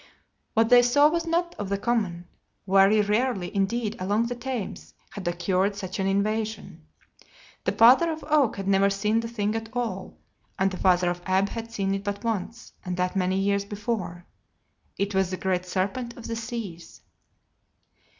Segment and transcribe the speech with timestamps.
[0.55, 2.25] What they saw was not of the common.
[2.67, 6.87] Very rarely indeed, along the Thames, had occurred such an invasion.
[7.65, 10.17] The father of Oak had never seen the thing at all,
[10.57, 14.25] and the father of Ab had seen it but once, and that many years before.
[14.97, 17.01] It was the great serpent of the seas!